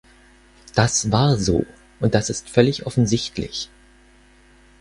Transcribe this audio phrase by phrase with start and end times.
[0.73, 1.63] Das war so
[1.99, 3.69] und das ist völlig offensichtlich.